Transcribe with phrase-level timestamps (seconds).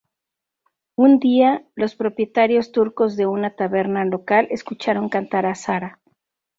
[0.95, 6.01] Un día, los propietarios turcos de una taberna local escucharon cantar a Sarah.